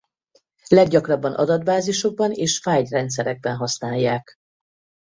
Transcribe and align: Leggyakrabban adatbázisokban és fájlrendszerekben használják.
Leggyakrabban 0.67 1.33
adatbázisokban 1.33 2.31
és 2.31 2.59
fájlrendszerekben 2.59 3.55
használják. 3.55 4.35